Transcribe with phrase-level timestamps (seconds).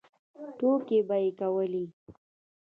[0.57, 1.85] ټوکې به یې کولې.